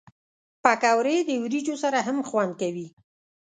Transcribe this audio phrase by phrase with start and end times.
[0.63, 2.87] پکورې د وریجو سره هم خوند کوي